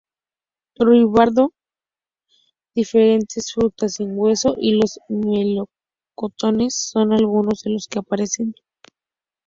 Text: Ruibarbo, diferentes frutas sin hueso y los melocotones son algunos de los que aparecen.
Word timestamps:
Ruibarbo, 0.79 1.53
diferentes 2.73 3.51
frutas 3.53 3.93
sin 3.97 4.13
hueso 4.15 4.55
y 4.57 4.73
los 4.73 4.99
melocotones 5.09 6.73
son 6.75 7.13
algunos 7.13 7.61
de 7.61 7.69
los 7.73 7.87
que 7.87 7.99
aparecen. 7.99 8.55